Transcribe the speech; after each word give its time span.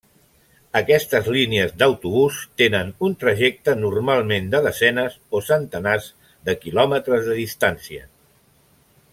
Aquestes 0.77 1.27
línies 1.35 1.75
d'autobús 1.81 2.39
tenen 2.61 2.89
un 3.09 3.13
trajecte 3.23 3.75
normalment 3.83 4.49
de 4.55 4.63
desenes 4.69 5.19
o 5.41 5.45
centenars 5.53 6.11
de 6.49 6.57
quilòmetres 6.65 7.31
de 7.33 7.41
distància. 7.45 8.07